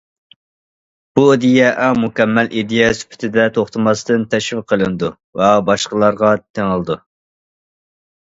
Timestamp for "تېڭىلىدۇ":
6.41-6.97